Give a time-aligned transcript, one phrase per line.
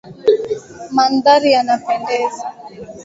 [0.95, 2.43] Mandhari yanapendeza.